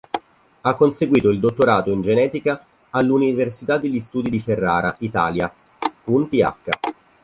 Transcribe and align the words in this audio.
Ha 0.61 0.73
conseguito 0.73 1.29
il 1.29 1.39
dottorato 1.39 1.91
in 1.91 2.01
genetica 2.01 2.65
all'Università 2.89 3.77
degli 3.77 3.99
Studi 3.99 4.31
di 4.31 4.39
Ferrara, 4.39 4.95
Italia, 4.97 5.53
un 6.05 6.27
Ph. 6.27 6.69